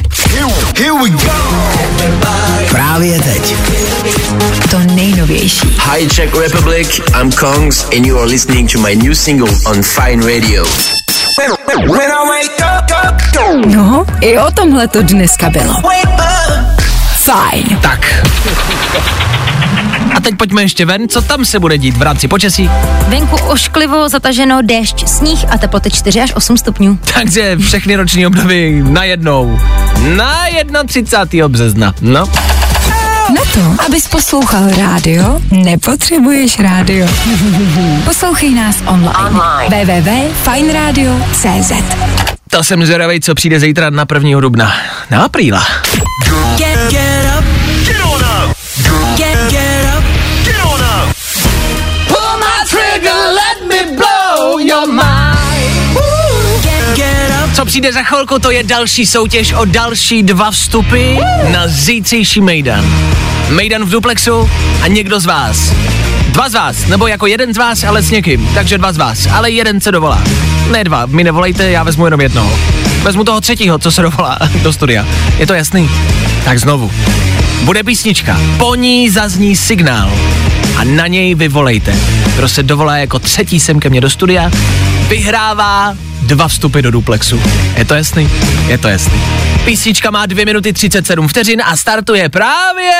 [0.77, 1.19] Here we go.
[2.69, 3.55] Právě teď.
[4.71, 5.75] To nejnovější.
[5.93, 7.01] Hi, Czech Republic.
[7.21, 10.65] I'm Kongs, and you are listening to my new single on Fine Radio.
[13.65, 15.75] No, i o tomhle to dneska bylo.
[17.15, 17.77] Fajn.
[17.81, 18.27] Tak.
[20.15, 22.69] A teď pojďme ještě ven, co tam se bude dít v rámci počasí.
[23.07, 26.99] Venku ošklivo, zataženo, déšť, sníh a teploty 4 až 8 stupňů.
[27.13, 29.59] Takže všechny roční období najednou.
[30.15, 30.45] Na
[30.87, 31.47] 31.
[31.47, 31.93] března.
[32.01, 32.29] No.
[33.35, 37.07] Na to, abys poslouchal rádio, nepotřebuješ rádio.
[38.05, 39.13] Poslouchej nás online.
[39.19, 39.85] online.
[39.85, 41.71] www.fajnradio.cz
[42.51, 44.39] To jsem zvědavej, co přijde zítra na 1.
[44.39, 44.73] dubna.
[45.11, 45.65] Na apríla.
[46.57, 47.60] Get, get up.
[57.71, 61.15] Přijde za chvilku, to je další soutěž o další dva vstupy
[61.51, 62.85] na zítřejší Mejdan.
[63.49, 64.49] Mejdan v duplexu
[64.81, 65.73] a někdo z vás.
[66.27, 68.49] Dva z vás, nebo jako jeden z vás, ale s někým.
[68.53, 70.23] Takže dva z vás, ale jeden se dovolá.
[70.71, 72.59] Ne dva, mi nevolejte, já vezmu jenom jednoho.
[73.03, 75.07] Vezmu toho třetího, co se dovolá do studia.
[75.37, 75.89] Je to jasný?
[76.45, 76.91] Tak znovu.
[77.63, 80.11] Bude písnička, po ní zazní signál
[80.77, 81.95] a na něj vyvolejte.
[82.35, 84.51] Kdo se dovolá jako třetí sem ke mně do studia,
[85.07, 87.41] vyhrává dva vstupy do duplexu.
[87.77, 88.29] Je to jasný?
[88.67, 89.21] Je to jasný.
[89.65, 92.91] Písnička má 2 minuty 37 vteřin a startuje právě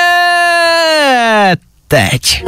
[1.88, 2.44] teď.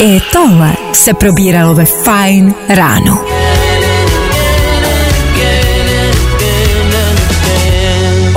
[0.00, 3.24] I tohle se probíralo ve Fajn ráno.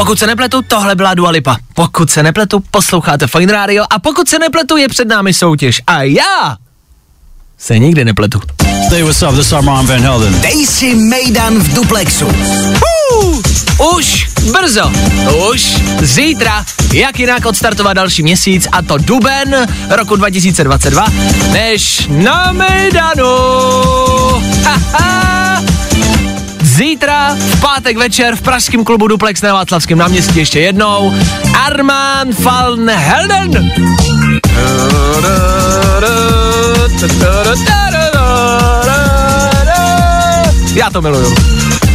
[0.01, 1.57] Pokud se nepletu, tohle byla Dua Lipa.
[1.73, 5.81] Pokud se nepletu, posloucháte Fine Radio a pokud se nepletu, je před námi soutěž.
[5.87, 6.57] A já
[7.57, 8.41] se nikdy nepletu.
[8.89, 9.29] Hey, what's up?
[9.29, 10.41] This is Armand Van Helden.
[10.41, 12.25] Dej si Mejdan v duplexu.
[12.25, 13.41] Uh,
[13.97, 14.91] už brzo,
[15.51, 21.05] už zítra, jak jinak odstartovat další měsíc a to duben roku 2022,
[21.51, 23.60] než na Mejdanu.
[27.91, 31.13] Pátek večer, v pražském klubu Duplex na Václavském náměstí ještě jednou.
[31.65, 33.71] Arman van Helden.
[40.75, 41.35] Já to miluju.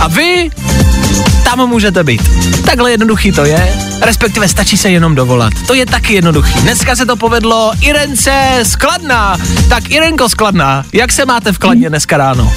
[0.00, 0.50] A vy
[1.44, 2.22] tam můžete být.
[2.66, 5.52] Takhle jednoduchý to je, respektive stačí se jenom dovolat.
[5.66, 6.60] To je taky jednoduchý.
[6.60, 9.36] Dneska se to povedlo Irence Skladná.
[9.68, 12.52] Tak Irenko Skladná, jak se máte v Kladně dneska ráno?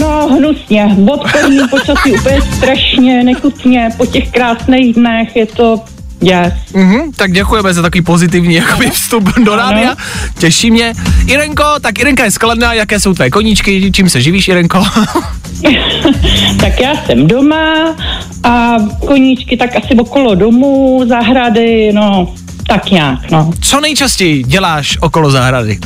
[0.00, 0.96] No, hnusně.
[1.12, 3.88] Odporný počasí úplně strašně, nechutně.
[3.96, 5.80] Po těch krásných dnech je to
[6.20, 6.52] Yes.
[6.74, 9.96] Mhm, tak děkujeme za takový pozitivní jakoby, vstup do rádia.
[10.38, 10.94] Těší mě.
[11.26, 14.84] Irenko, tak Irenka je skladná, jaké jsou tvé koníčky, čím se živíš, Irenko?
[16.60, 17.96] tak já jsem doma
[18.44, 18.76] a
[19.06, 22.34] koníčky tak asi okolo domu, zahrady, no,
[22.68, 23.50] tak nějak, no.
[23.60, 25.78] Co nejčastěji děláš okolo zahrady?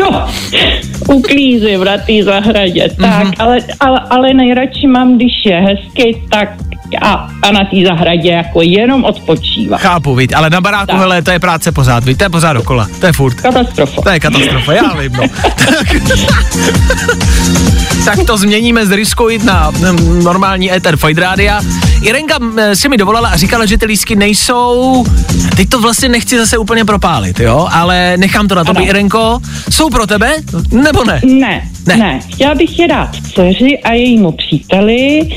[0.00, 0.28] no,
[1.08, 3.34] uklízím na té zahradě, tak, mm-hmm.
[3.38, 6.48] ale, ale, ale nejradši mám, když je hezky, tak
[6.98, 9.80] a, a na té zahradě jako jenom odpočívat.
[9.80, 10.98] Chápu, víc, ale na baráku, tak.
[10.98, 13.34] hele, to je práce pořád, víte, to je pořád dokola, to je furt.
[13.34, 14.02] Katastrofa.
[14.02, 15.22] To je katastrofa, já vím, no.
[15.42, 15.88] tak,
[18.04, 19.70] tak to změníme z Riskuit na
[20.22, 21.60] normální Ether Fight Rádia.
[22.02, 22.38] Irenka
[22.74, 25.04] si mi dovolala a říkala, že ty lísky nejsou,
[25.56, 29.40] teď to vlastně nechci zase úplně propálit, jo, ale nechám to na tobě, Irenko.
[29.70, 30.34] Jsou pro tebe,
[30.72, 31.20] nebo ne?
[31.24, 31.96] Ne, ne.
[31.96, 32.20] ne.
[32.32, 35.28] Chtěla bych je dát dceři a jejímu příteli,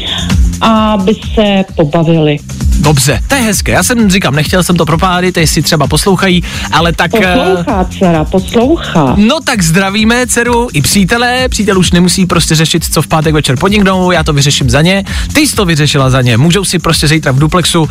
[0.63, 2.39] aby se pobavili.
[2.79, 3.71] Dobře, to je hezké.
[3.71, 7.11] Já jsem říkám, nechtěl jsem to propálit, jestli třeba poslouchají, ale tak...
[7.11, 9.13] Poslouchá, dcera, poslouchá.
[9.17, 11.49] No tak zdravíme dceru i přítele.
[11.49, 15.03] Přítel už nemusí prostě řešit, co v pátek večer podniknou, já to vyřeším za ně.
[15.33, 16.37] Ty jsi to vyřešila za ně.
[16.37, 17.89] Můžou si prostě zítra v duplexu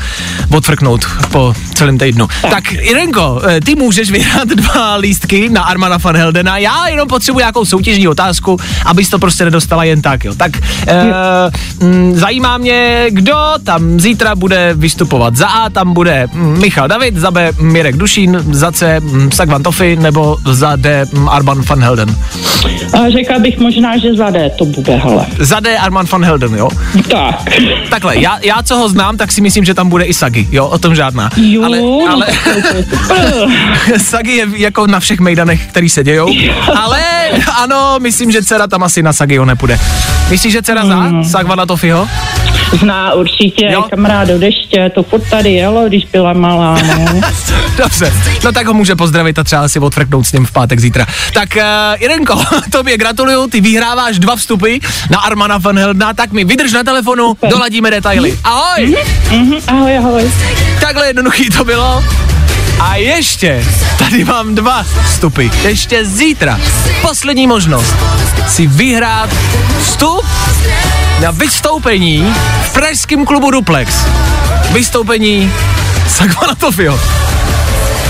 [0.51, 2.27] odfrknout po celém týdnu.
[2.43, 2.51] Tak.
[2.51, 6.59] tak Irenko, eh, ty můžeš vyhrát dva lístky na Armana van Heldena.
[6.59, 10.35] Já jenom potřebuji nějakou soutěžní otázku, abys to prostě nedostala jen tak, jo.
[10.35, 10.53] Tak
[10.87, 11.13] e,
[11.81, 15.37] m, zajímá mě, kdo tam zítra bude vystupovat.
[15.37, 19.63] Za A tam bude mm, Michal David, za B Mirek Dušín, za C mm, Sagvan
[19.63, 22.17] Tofi nebo za D mm, Arman van Helden.
[22.93, 25.27] A řekla bych možná, že za D to bude, hele.
[25.39, 26.69] Za D Arman van Helden, jo?
[27.11, 27.43] Tak.
[27.91, 30.67] Takhle, já, já co ho znám, tak si myslím, že tam bude i Sagi, jo,
[30.67, 31.31] o tom žádná.
[31.37, 32.27] Jo, ale, no ale
[33.99, 36.35] Sagi je jako na všech mejdanech, který se dějou,
[36.77, 37.01] ale
[37.57, 39.79] ano, myslím, že dcera tam asi na Sagio nepůjde.
[40.31, 41.25] Myslíš, že dcera zná hmm.
[41.25, 42.09] Sagvana Tofiho?
[42.81, 43.85] Zná určitě, jo?
[43.91, 47.21] kamarád do deště, to pod tady jelo, když byla malá, no.
[47.77, 48.13] Dobře,
[48.45, 51.07] no tak ho může pozdravit a třeba si odfrknout s ním v pátek zítra.
[51.35, 52.41] Tak uh, Irenko,
[52.73, 54.77] tobě gratuluju, ty vyhráváš dva vstupy
[55.11, 57.51] na Armana van Heldna, tak mi vydrž na telefonu, Super.
[57.51, 58.39] doladíme detaily.
[58.45, 58.87] Ahoj!
[58.87, 60.31] Mm-hmm, mm-hmm, ahoj, ahoj.
[60.81, 62.05] Takhle jednoduchý to bylo.
[62.83, 63.65] A ještě,
[63.99, 65.47] tady mám dva vstupy.
[65.63, 66.61] Ještě zítra,
[67.03, 67.95] poslední možnost
[68.49, 69.31] si vyhrát
[69.83, 70.27] vstup
[71.21, 73.95] na vystoupení v pražském klubu Duplex.
[74.73, 75.53] Vystoupení
[76.09, 77.01] Sagvana Tofio.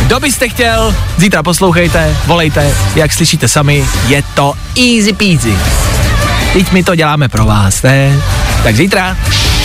[0.03, 5.59] Kdo byste chtěl, zítra poslouchejte, volejte, jak slyšíte sami, je to easy peasy.
[6.53, 8.23] Teď my to děláme pro vás, ne?
[8.63, 9.17] Tak zítra.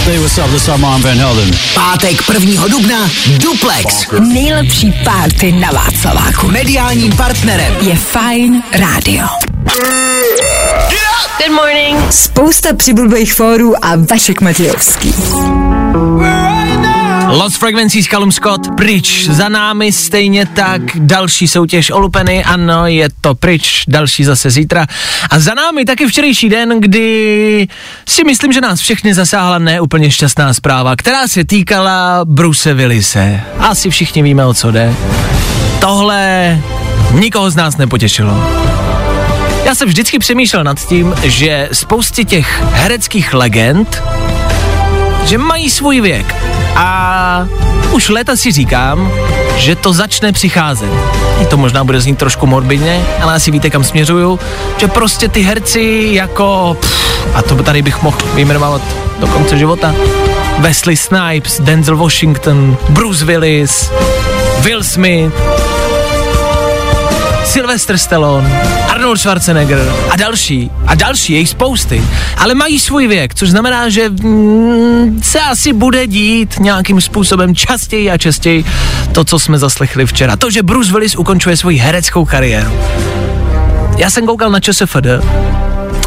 [0.08, 0.50] Hey, what's up?
[0.52, 1.52] This is Armand Van Helden.
[1.76, 2.68] Pátek 1.
[2.68, 4.08] dubna Duplex.
[4.34, 6.48] Nejlepší párty na Václaváku.
[6.48, 9.28] Mediálním partnerem je Fine Radio.
[11.38, 12.14] Good morning.
[12.14, 15.14] Spousta přibulbých fórů a Vašek Matějovský.
[17.28, 23.36] Lost Frequencies, Callum Scott, pryč, za námi stejně tak další soutěž Olupeny, ano, je to
[23.36, 24.86] pryč, další zase zítra.
[25.30, 27.68] A za námi taky včerejší den, kdy
[28.08, 33.42] si myslím, že nás všechny zasáhla neúplně šťastná zpráva, která se týkala Bruce Willise.
[33.60, 34.94] Asi všichni víme, o co jde.
[35.80, 36.58] Tohle
[37.12, 38.44] nikoho z nás nepotěšilo.
[39.66, 44.04] Já jsem vždycky přemýšlel nad tím, že spoustě těch hereckých legend,
[45.28, 46.36] že mají svůj věk.
[46.76, 47.48] A
[47.92, 49.12] už léta si říkám,
[49.58, 50.92] že to začne přicházet.
[51.42, 54.40] I to možná bude znít trošku morbidně, ale asi víte, kam směřuju,
[54.78, 58.82] že prostě ty herci jako, pff, a to tady bych mohl vyjmenovat
[59.20, 59.96] do konce života,
[60.60, 63.92] Wesley Snipes, Denzel Washington, Bruce Willis,
[64.62, 65.34] Will Smith,
[67.48, 70.72] Sylvester Stallone, Arnold Schwarzenegger a další.
[70.88, 72.04] A další, jejich spousty.
[72.38, 78.12] Ale mají svůj věk, což znamená, že mm, se asi bude dít nějakým způsobem častěji
[78.12, 78.66] a častěji
[79.12, 80.36] to, co jsme zaslechli včera.
[80.36, 82.72] To, že Bruce Willis ukončuje svoji hereckou kariéru.
[83.98, 85.08] Já jsem koukal na ČSFD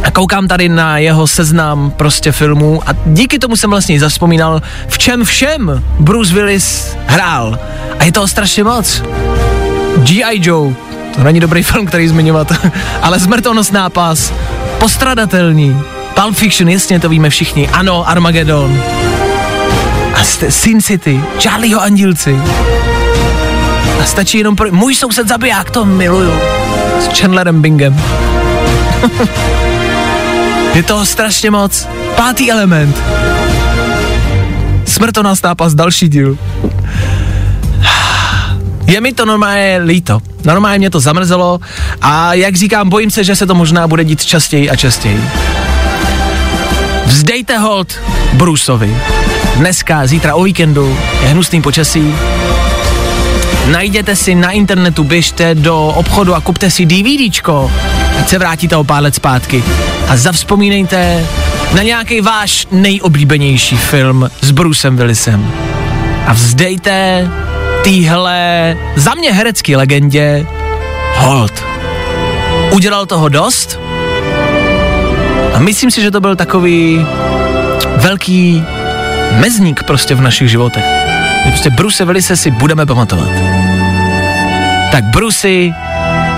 [0.03, 4.98] a koukám tady na jeho seznam prostě filmů a díky tomu jsem vlastně zaspomínal, v
[4.98, 7.59] čem všem Bruce Willis hrál.
[7.98, 9.03] A je toho strašně moc.
[9.96, 10.40] G.I.
[10.48, 10.74] Joe,
[11.14, 12.53] to není dobrý film, který zmiňovat,
[13.03, 14.33] ale smrtonosná pás,
[14.79, 15.77] postradatelný,
[16.23, 17.68] Pulp Fiction, jasně, to víme všichni.
[17.68, 18.83] Ano, Armageddon.
[20.14, 22.41] A jste Sin City, Charlieho Andílci.
[24.03, 24.72] A stačí jenom pro...
[24.72, 26.32] Můj soused zabiják, to miluju.
[27.01, 28.03] S Chandlerem Bingem.
[30.74, 31.89] Je toho strašně moc.
[32.16, 33.03] Pátý element.
[34.85, 36.39] Smrtonosná nápas, další díl.
[38.91, 40.20] Je mi to normálně líto.
[40.45, 41.61] Normálně mě to zamrzelo
[42.03, 45.20] a jak říkám, bojím se, že se to možná bude dít častěji a častěji.
[47.07, 47.93] Vzdejte hold
[48.32, 48.97] Bruceovi.
[49.57, 52.14] Dneska, zítra o víkendu je hnusný počasí.
[53.66, 57.72] Najděte si na internetu, běžte do obchodu a kupte si DVDčko,
[58.18, 59.64] ať se vrátíte o pár let zpátky.
[60.09, 61.26] A zavzpomínejte
[61.74, 65.53] na nějaký váš nejoblíbenější film s Brucem Willisem.
[66.26, 67.28] A vzdejte
[67.83, 70.47] týhle za mě herecký legendě
[71.16, 71.64] hold.
[72.70, 73.81] Udělal toho dost
[75.55, 77.07] a myslím si, že to byl takový
[77.97, 78.64] velký
[79.41, 80.85] mezník prostě v našich životech.
[81.45, 83.28] My prostě Bruce Willise si budeme pamatovat.
[84.93, 85.74] Tak Brucey,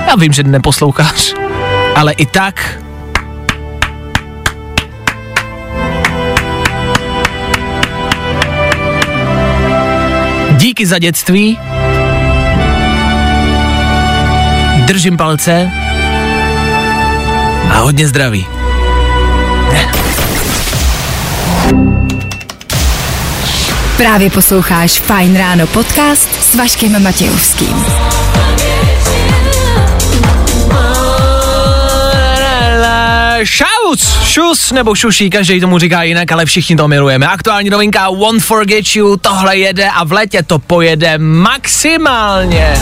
[0.08, 1.34] já vím, že neposloucháš,
[1.96, 2.81] ale i tak
[10.72, 11.58] Díky za dětství.
[14.86, 15.70] Držím palce.
[17.70, 18.46] A hodně zdraví.
[23.96, 27.84] Právě posloucháš Fine Ráno podcast s Vaškem Matějovským.
[33.46, 37.26] Šaus, šus nebo šuší, každý tomu říká jinak, ale všichni to milujeme.
[37.26, 42.74] Aktuální novinka Won't Forget You, tohle jede a v létě to pojede maximálně.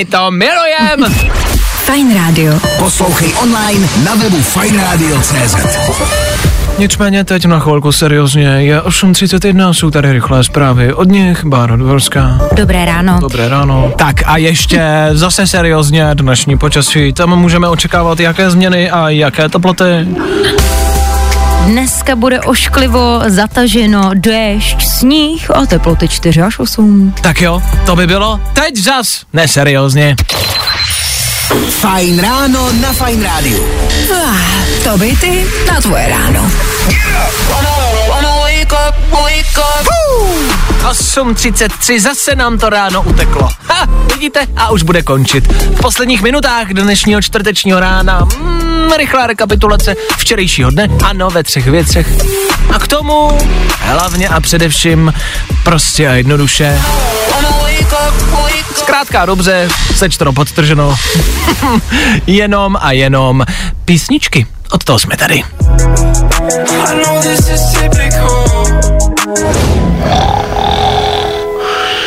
[0.00, 1.14] My to milujem!
[1.84, 2.52] Fine Radio.
[2.78, 5.56] Poslouchej online na webu fajnradio.cz
[6.78, 12.40] Nicméně teď na chvilku seriózně, je 8.31, jsou tady rychlé zprávy od nich, Bára Dvorská.
[12.56, 13.18] Dobré ráno.
[13.20, 13.92] Dobré ráno.
[13.96, 14.82] Tak a ještě
[15.12, 20.08] zase seriózně dnešní počasí, tam můžeme očekávat jaké změny a jaké teploty.
[21.66, 27.14] Dneska bude ošklivo, zataženo, déšť, sníh a teploty 4 až 8.
[27.20, 30.16] Tak jo, to by bylo teď zas neseriózně.
[31.70, 33.64] Fajn ráno na Fajn rádiu.
[34.14, 34.36] Ah,
[34.84, 36.50] to by ty na tvoje ráno.
[40.90, 43.48] 8.33, zase nám to ráno uteklo.
[43.68, 44.46] Ha, vidíte?
[44.56, 45.52] A už bude končit.
[45.52, 48.59] V posledních minutách dnešního čtvrtečního rána mm,
[48.96, 52.06] rychlá rekapitulace včerejšího dne, ano, ve třech věcech.
[52.74, 53.38] A k tomu
[53.78, 55.12] hlavně a především
[55.64, 56.80] prostě a jednoduše
[58.74, 60.96] Zkrátka dobře, sečteno podtrženo.
[62.26, 63.44] jenom a jenom
[63.84, 64.46] písničky.
[64.72, 65.42] Od toho jsme tady.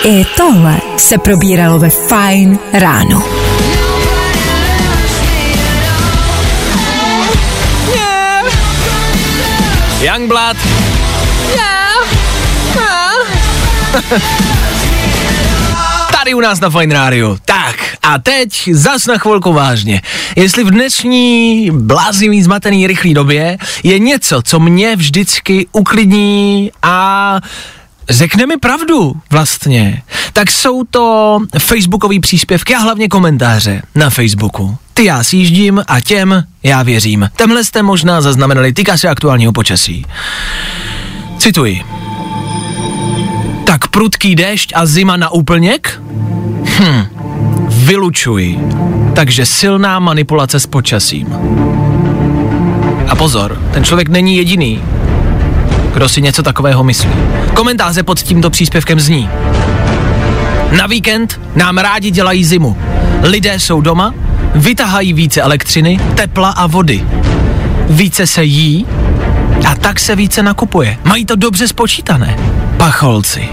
[0.04, 3.43] I tohle se probíralo ve Fine ráno.
[10.04, 10.58] Youngblood.
[16.12, 17.38] Tady u nás na Fine Radio.
[17.46, 20.02] Tak, a teď zas na chvilku vážně.
[20.36, 27.40] Jestli v dnešní blázivý, zmatený, rychlý době je něco, co mě vždycky uklidní a
[28.10, 30.02] řekne mi pravdu vlastně,
[30.34, 34.78] tak jsou to facebookové příspěvky a hlavně komentáře na Facebooku.
[34.94, 37.30] Ty já sjíždím a těm já věřím.
[37.36, 40.06] Temhle jste možná zaznamenali, týká se aktuálního počasí.
[41.38, 41.82] Cituji.
[43.66, 46.02] Tak prudký déšť a zima na úplněk?
[46.80, 47.06] Hm,
[47.68, 48.60] vylučuji.
[49.16, 51.28] Takže silná manipulace s počasím.
[53.08, 54.82] A pozor, ten člověk není jediný,
[55.94, 57.10] kdo si něco takového myslí.
[57.54, 59.30] Komentáře pod tímto příspěvkem zní.
[60.72, 62.78] Na víkend nám rádi dělají zimu.
[63.22, 64.14] Lidé jsou doma,
[64.56, 67.04] vytahají více elektřiny, tepla a vody.
[67.90, 68.86] Více se jí
[69.68, 70.98] a tak se více nakupuje.
[71.04, 72.38] Mají to dobře spočítané.
[72.78, 73.50] Pacholci.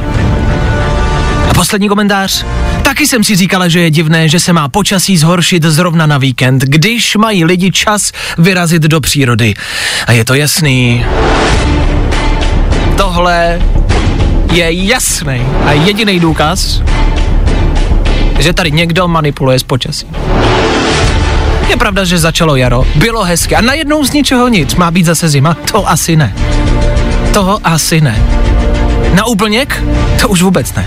[1.51, 2.45] A poslední komentář.
[2.83, 6.63] Taky jsem si říkala, že je divné, že se má počasí zhoršit zrovna na víkend,
[6.63, 9.55] když mají lidi čas vyrazit do přírody.
[10.07, 11.05] A je to jasný.
[13.01, 13.63] Tohle
[14.53, 16.83] je jasný a jediný důkaz,
[18.39, 20.09] že tady někdo manipuluje s počasím.
[21.69, 25.29] Je pravda, že začalo jaro, bylo hezké a najednou z ničeho nic má být zase
[25.29, 25.57] zima?
[25.73, 26.35] To asi ne.
[27.33, 28.23] Toho asi ne.
[29.15, 29.85] Na úplněk?
[30.21, 30.87] To už vůbec ne.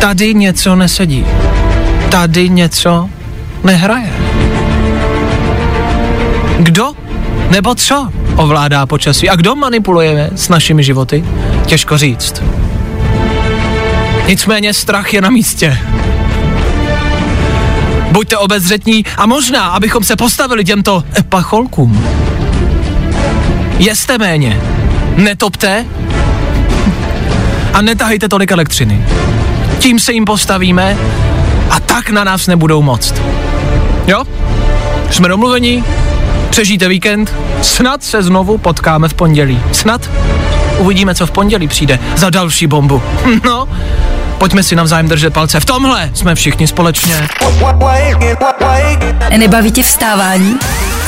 [0.00, 1.26] Tady něco nesedí.
[2.10, 3.08] Tady něco
[3.64, 4.12] nehraje.
[6.58, 6.92] Kdo
[7.50, 11.24] nebo co ovládá počasí a kdo manipuluje s našimi životy?
[11.66, 12.42] Těžko říct.
[14.28, 15.78] Nicméně strach je na místě.
[18.10, 22.06] Buďte obezřetní a možná, abychom se postavili těmto pacholkům.
[23.78, 24.60] Jeste méně,
[25.16, 25.84] netopte
[27.74, 29.06] a netahejte tolik elektřiny.
[29.78, 30.96] Tím se jim postavíme
[31.70, 33.14] a tak na nás nebudou moct.
[34.06, 34.24] Jo?
[35.10, 35.84] Jsme domluveni?
[36.52, 37.34] Přežijte víkend?
[37.62, 39.62] Snad se znovu potkáme v pondělí.
[39.72, 40.10] Snad?
[40.78, 43.02] Uvidíme, co v pondělí přijde za další bombu.
[43.44, 43.68] No,
[44.38, 45.60] pojďme si navzájem držet palce.
[45.60, 47.28] V tomhle jsme všichni společně.
[49.36, 50.58] Nebaví tě vstávání?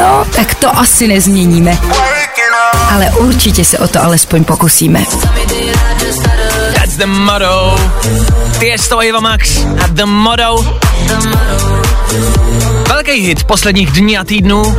[0.00, 1.78] No, tak to asi nezměníme.
[2.90, 5.04] Ale určitě se o to alespoň pokusíme.
[6.74, 7.76] That's the motto.
[8.58, 10.78] Tiesto Eva Max a the motto.
[13.06, 14.76] Velký hit posledních dní a týdnů.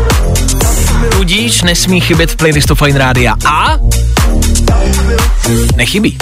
[1.12, 3.36] Tudíž nesmí chybět v playlistu Fine Rádia.
[3.46, 3.78] A
[5.76, 6.18] nechybí.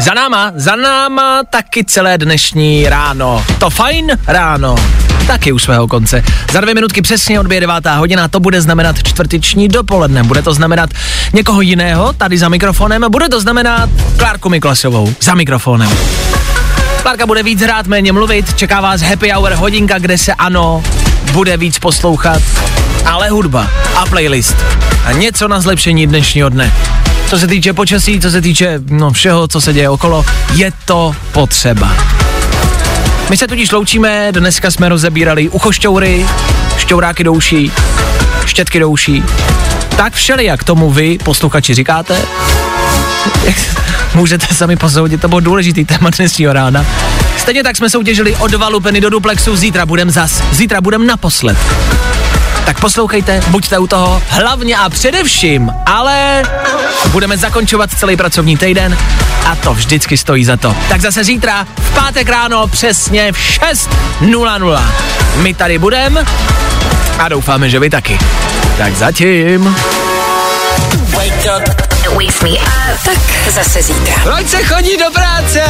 [0.00, 3.44] Za náma, za náma taky celé dnešní ráno.
[3.58, 4.76] To fajn ráno.
[5.26, 6.24] Taky u svého konce.
[6.52, 10.22] Za dvě minutky přesně odbije devátá hodina, to bude znamenat čtvrteční dopoledne.
[10.22, 10.90] Bude to znamenat
[11.32, 15.88] někoho jiného tady za mikrofonem, bude to znamenat Klárku Miklasovou za mikrofonem.
[17.02, 20.82] Klárka bude víc hrát, méně mluvit, čeká vás happy hour hodinka, kde se ano,
[21.32, 22.42] bude víc poslouchat,
[23.04, 24.56] ale hudba a playlist
[25.04, 26.72] a něco na zlepšení dnešního dne.
[27.28, 30.24] Co se týče počasí, co se týče no, všeho, co se děje okolo,
[30.54, 31.96] je to potřeba.
[33.30, 36.26] My se tudíž loučíme, dneska jsme rozebírali uchošťoury,
[36.78, 37.72] šťouráky douší,
[38.46, 39.24] štětky douší.
[39.96, 42.16] Tak všeli, jak tomu vy, posluchači, říkáte.
[44.14, 46.86] Můžete sami posoudit, to bylo důležitý téma dnešního rána.
[47.36, 51.58] Stejně tak jsme soutěžili o dva lupeny do duplexu, zítra budem zas, zítra budem naposled.
[52.64, 56.42] Tak poslouchejte, buďte u toho, hlavně a především, ale
[57.10, 58.98] budeme zakončovat celý pracovní týden
[59.46, 60.76] a to vždycky stojí za to.
[60.88, 64.82] Tak zase zítra, v pátek ráno, přesně v 6.00.
[65.36, 66.24] My tady budeme
[67.18, 68.18] a doufáme, že vy taky.
[68.78, 69.76] Tak zatím.
[71.14, 71.81] Wake
[72.22, 73.00] me up.
[73.04, 73.18] Tak
[73.50, 74.14] zase zítra.
[74.22, 75.64] Proč se chodí do práce?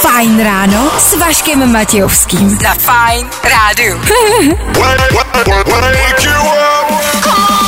[0.00, 2.58] Fajn ráno s Vaškem Matějovským.
[2.62, 4.00] Za Fajn rádu.
[5.78, 7.67] Wake you up.